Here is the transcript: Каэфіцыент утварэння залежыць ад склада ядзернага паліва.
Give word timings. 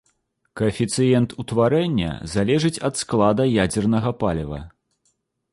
Каэфіцыент 0.59 1.35
утварэння 1.43 2.11
залежыць 2.33 2.73
ад 2.91 2.95
склада 3.03 3.43
ядзернага 3.67 4.17
паліва. 4.25 4.59